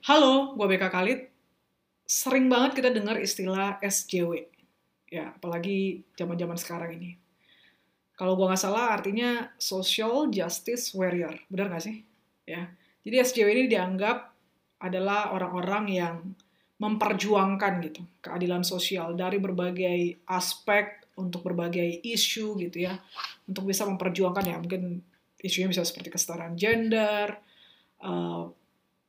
[0.00, 1.20] Halo, gue BK Khalid.
[2.08, 4.48] Sering banget kita dengar istilah SJW.
[5.12, 7.20] Ya, apalagi zaman-zaman sekarang ini.
[8.16, 11.44] Kalau gue nggak salah artinya Social Justice Warrior.
[11.52, 12.00] Benar nggak sih?
[12.48, 12.72] Ya.
[13.04, 14.32] Jadi SJW ini dianggap
[14.80, 16.16] adalah orang-orang yang
[16.80, 22.96] memperjuangkan gitu keadilan sosial dari berbagai aspek untuk berbagai isu gitu ya
[23.44, 25.04] untuk bisa memperjuangkan ya mungkin
[25.36, 27.36] isunya bisa seperti kesetaraan gender
[28.00, 28.48] uh,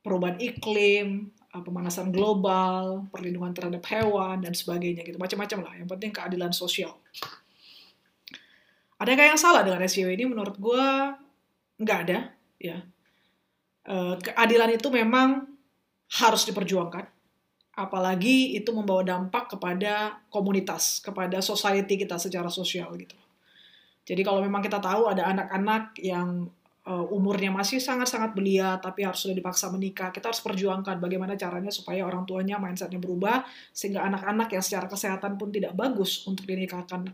[0.02, 5.16] perubahan iklim, uh, pemanasan global, perlindungan terhadap hewan dan sebagainya gitu.
[5.16, 5.72] Macam-macam lah.
[5.78, 6.98] Yang penting keadilan sosial.
[8.98, 10.26] Ada yang salah dengan SJW ini?
[10.30, 10.86] Menurut gue
[11.82, 12.30] nggak ada.
[12.62, 12.86] Ya,
[13.90, 15.50] uh, keadilan itu memang
[16.22, 17.10] harus diperjuangkan.
[17.72, 23.16] Apalagi itu membawa dampak kepada komunitas, kepada society kita secara sosial gitu.
[24.02, 26.50] Jadi kalau memang kita tahu ada anak-anak yang
[26.86, 30.10] uh, umurnya masih sangat-sangat belia tapi harus sudah dipaksa menikah.
[30.10, 35.38] Kita harus perjuangkan bagaimana caranya supaya orang tuanya mindsetnya berubah sehingga anak-anak yang secara kesehatan
[35.38, 37.06] pun tidak bagus untuk dinikahkan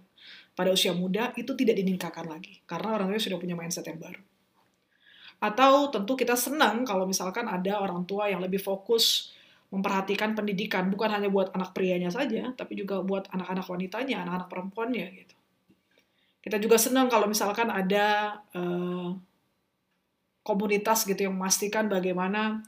[0.56, 4.20] pada usia muda itu tidak dinikahkan lagi karena orang tua sudah punya mindset yang baru.
[5.38, 9.30] Atau tentu kita senang kalau misalkan ada orang tua yang lebih fokus
[9.68, 15.06] memperhatikan pendidikan bukan hanya buat anak prianya saja tapi juga buat anak-anak wanitanya anak-anak perempuannya
[15.14, 15.34] gitu.
[16.42, 19.12] Kita juga senang kalau misalkan ada uh,
[20.48, 22.64] komunitas gitu yang memastikan bagaimana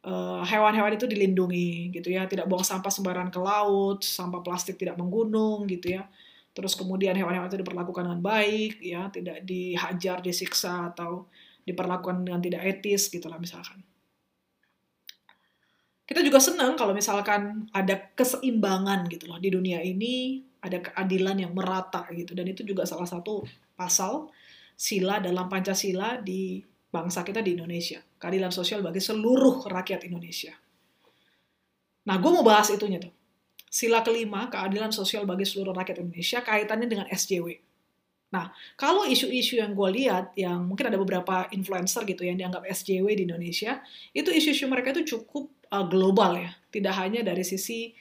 [0.00, 4.96] eh, hewan-hewan itu dilindungi gitu ya, tidak buang sampah sembarangan ke laut, sampah plastik tidak
[4.96, 6.08] menggunung gitu ya.
[6.56, 11.28] Terus kemudian hewan-hewan itu diperlakukan dengan baik ya, tidak dihajar, disiksa atau
[11.68, 13.84] diperlakukan dengan tidak etis gitu lah misalkan.
[16.10, 21.52] Kita juga senang kalau misalkan ada keseimbangan gitu loh di dunia ini, ada keadilan yang
[21.54, 23.46] merata gitu dan itu juga salah satu
[23.78, 24.26] pasal
[24.74, 26.60] sila dalam Pancasila di
[26.90, 28.02] bangsa kita di Indonesia.
[28.18, 30.52] Keadilan sosial bagi seluruh rakyat Indonesia.
[32.10, 33.14] Nah, gue mau bahas itunya tuh.
[33.70, 37.62] Sila kelima, keadilan sosial bagi seluruh rakyat Indonesia, kaitannya dengan SJW.
[38.30, 43.06] Nah, kalau isu-isu yang gue lihat, yang mungkin ada beberapa influencer gitu yang dianggap SJW
[43.14, 46.50] di Indonesia, itu isu-isu mereka itu cukup uh, global ya.
[46.70, 47.94] Tidak hanya dari sisi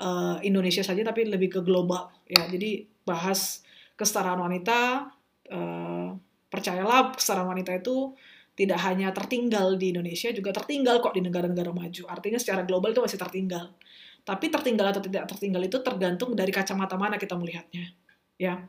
[0.00, 2.12] uh, Indonesia saja, tapi lebih ke global.
[2.28, 2.44] ya.
[2.48, 3.64] Jadi bahas
[3.96, 5.12] kesetaraan wanita,
[5.52, 6.08] uh,
[6.56, 8.16] percayalah kesetaraan wanita itu
[8.56, 12.02] tidak hanya tertinggal di Indonesia, juga tertinggal kok di negara-negara maju.
[12.08, 13.76] Artinya secara global itu masih tertinggal.
[14.24, 17.92] Tapi tertinggal atau tidak tertinggal itu tergantung dari kacamata mana kita melihatnya.
[18.40, 18.64] Ya.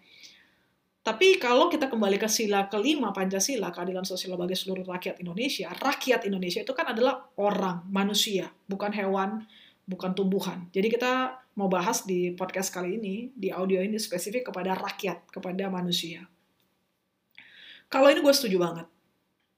[1.08, 6.28] Tapi kalau kita kembali ke sila kelima Pancasila, keadilan sosial bagi seluruh rakyat Indonesia, rakyat
[6.28, 9.48] Indonesia itu kan adalah orang, manusia, bukan hewan,
[9.88, 10.68] bukan tumbuhan.
[10.76, 15.72] Jadi kita mau bahas di podcast kali ini, di audio ini spesifik kepada rakyat, kepada
[15.72, 16.28] manusia.
[17.88, 18.88] Kalau ini gue setuju banget.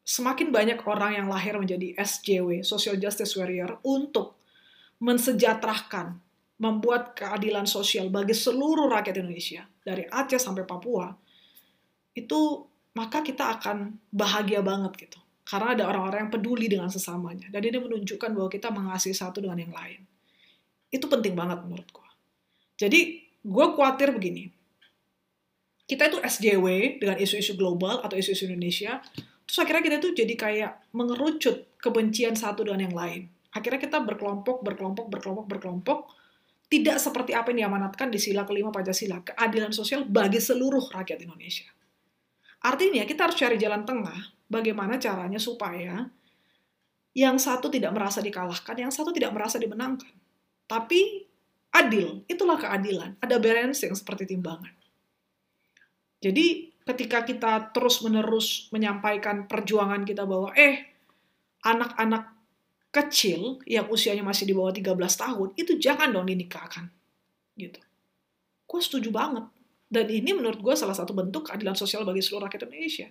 [0.05, 4.41] Semakin banyak orang yang lahir menjadi SJW, Social Justice Warrior, untuk
[5.01, 6.17] mensejahterakan,
[6.59, 11.13] membuat keadilan sosial bagi seluruh rakyat Indonesia, dari Aceh sampai Papua,
[12.17, 12.39] itu
[12.97, 15.19] maka kita akan bahagia banget gitu.
[15.45, 17.49] Karena ada orang-orang yang peduli dengan sesamanya.
[17.49, 20.05] Dan ini menunjukkan bahwa kita mengasihi satu dengan yang lain.
[20.93, 22.09] Itu penting banget menurut gue.
[22.77, 22.99] Jadi
[23.41, 24.53] gue khawatir begini,
[25.89, 29.01] kita itu SJW dengan isu-isu global atau isu-isu Indonesia,
[29.49, 33.21] terus akhirnya kita tuh jadi kayak mengerucut kebencian satu dengan yang lain.
[33.49, 35.99] Akhirnya kita berkelompok, berkelompok, berkelompok, berkelompok,
[36.69, 41.65] tidak seperti apa yang diamanatkan di sila kelima Pancasila, keadilan sosial bagi seluruh rakyat Indonesia.
[42.61, 46.05] Artinya kita harus cari jalan tengah, bagaimana caranya supaya
[47.17, 50.13] yang satu tidak merasa dikalahkan, yang satu tidak merasa dimenangkan.
[50.69, 51.25] Tapi
[51.73, 53.17] adil, itulah keadilan.
[53.17, 54.78] Ada balancing seperti timbangan.
[56.19, 60.89] Jadi ketika kita terus-menerus menyampaikan perjuangan kita bahwa eh
[61.63, 62.35] anak-anak
[62.89, 66.89] kecil yang usianya masih di bawah 13 tahun itu jangan dong dinikahkan.
[67.53, 67.79] Gitu.
[68.65, 69.45] Gue setuju banget.
[69.89, 73.09] Dan ini menurut gue salah satu bentuk keadilan sosial bagi seluruh rakyat Indonesia.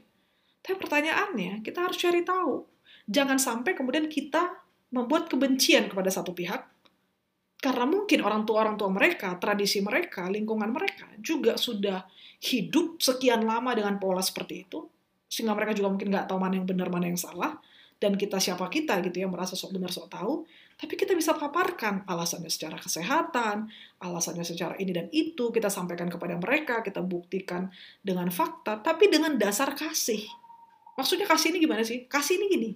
[0.62, 2.62] Tapi pertanyaannya, kita harus cari tahu.
[3.10, 4.62] Jangan sampai kemudian kita
[4.94, 6.66] membuat kebencian kepada satu pihak,
[7.58, 12.06] karena mungkin orang tua-orang tua mereka, tradisi mereka, lingkungan mereka juga sudah
[12.38, 14.86] hidup sekian lama dengan pola seperti itu,
[15.26, 17.58] sehingga mereka juga mungkin nggak tahu mana yang benar, mana yang salah,
[17.98, 20.46] dan kita siapa kita gitu ya, merasa sok benar, sok tahu,
[20.78, 23.66] tapi kita bisa paparkan alasannya secara kesehatan,
[23.98, 27.66] alasannya secara ini dan itu, kita sampaikan kepada mereka, kita buktikan
[27.98, 30.22] dengan fakta, tapi dengan dasar kasih.
[30.94, 32.06] Maksudnya kasih ini gimana sih?
[32.06, 32.70] Kasih ini gini,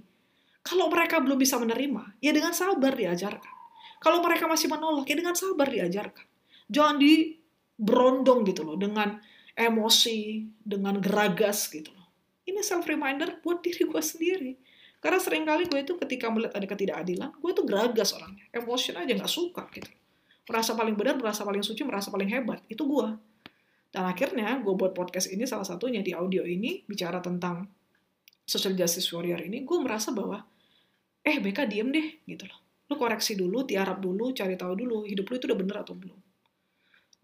[0.67, 3.62] kalau mereka belum bisa menerima, ya dengan sabar diajarkan.
[4.03, 6.27] Kalau mereka masih menolak, ya dengan sabar diajarkan.
[6.67, 7.39] Jangan di
[7.79, 9.23] berondong gitu loh, dengan
[9.55, 12.11] emosi, dengan geragas gitu loh.
[12.43, 14.53] Ini self reminder buat diri gue sendiri.
[14.99, 18.47] Karena sering kali gue itu ketika melihat ada ketidakadilan, gue tuh geragas orangnya.
[18.51, 19.91] Emotion aja nggak suka gitu.
[20.47, 22.63] Merasa paling benar, merasa paling suci, merasa paling hebat.
[22.67, 23.11] Itu gue.
[23.93, 27.67] Dan akhirnya gue buat podcast ini salah satunya di audio ini bicara tentang
[28.47, 30.43] social justice warrior ini, gue merasa bahwa
[31.23, 32.62] eh BK diem deh gitu loh.
[32.93, 36.21] Lu koreksi dulu, tiarap dulu, cari tahu dulu hidup lu itu udah bener atau belum.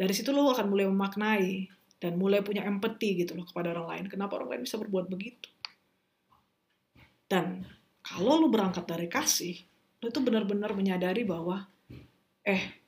[0.00, 1.69] Dari situ lu akan mulai memaknai
[2.00, 4.05] dan mulai punya empati gitu loh kepada orang lain.
[4.09, 5.53] Kenapa orang lain bisa berbuat begitu?
[7.29, 7.61] Dan
[8.00, 9.61] kalau lu berangkat dari kasih,
[10.00, 11.69] lu itu benar-benar menyadari bahwa,
[12.49, 12.81] eh,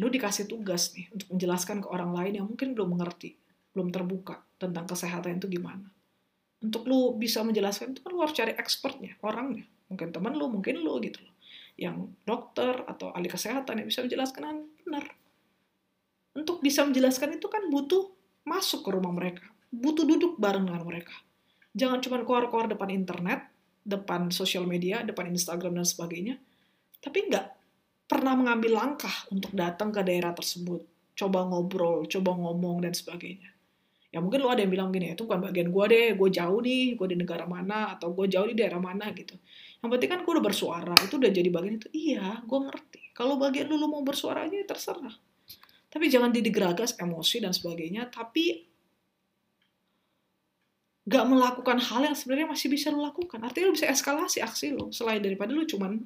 [0.00, 3.36] lu dikasih tugas nih untuk menjelaskan ke orang lain yang mungkin belum mengerti,
[3.76, 5.84] belum terbuka tentang kesehatan itu gimana.
[6.64, 9.68] Untuk lu bisa menjelaskan itu kan lu harus cari expertnya, orangnya.
[9.90, 11.20] Mungkin teman lu, mungkin lu gitu.
[11.80, 15.04] Yang dokter atau ahli kesehatan yang bisa menjelaskan dengan benar.
[16.36, 18.12] Untuk bisa menjelaskan itu kan butuh
[18.44, 19.48] masuk ke rumah mereka.
[19.72, 21.16] Butuh duduk bareng dengan mereka
[21.70, 23.46] Jangan cuma keluar-keluar depan internet,
[23.86, 26.34] depan sosial media, depan Instagram dan sebagainya,
[26.98, 27.46] tapi nggak
[28.10, 30.82] pernah mengambil langkah untuk datang ke daerah tersebut,
[31.14, 33.54] coba ngobrol, coba ngomong dan sebagainya.
[34.10, 36.98] Ya mungkin lo ada yang bilang gini, itu bukan bagian gue deh, gue jauh nih,
[36.98, 39.38] gue di negara mana, atau gue jauh di daerah mana gitu.
[39.80, 41.88] Yang penting kan gue udah bersuara, itu udah jadi bagian itu.
[41.92, 43.02] Iya, gue ngerti.
[43.16, 45.16] Kalau bagian lu, lu mau bersuara aja, ya terserah.
[45.90, 48.68] Tapi jangan didegeragas emosi dan sebagainya, tapi
[51.08, 53.40] gak melakukan hal yang sebenarnya masih bisa lo lakukan.
[53.40, 55.96] Artinya lo bisa eskalasi aksi lo, selain daripada lo cuman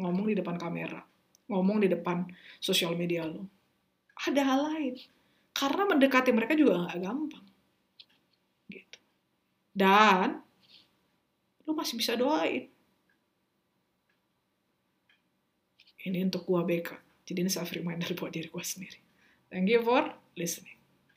[0.00, 1.04] ngomong di depan kamera,
[1.52, 2.26] ngomong di depan
[2.58, 3.44] sosial media lo.
[4.24, 4.94] Ada hal lain.
[5.52, 7.46] Karena mendekati mereka juga gak gampang.
[8.72, 8.98] Gitu.
[9.76, 10.40] Dan
[11.68, 12.77] lo masih bisa doain.
[16.08, 16.96] Ini untuk gua BK.
[17.28, 18.96] Jadi ini self reminder buat diri gua sendiri.
[19.52, 20.08] Thank you for
[20.40, 20.77] listening.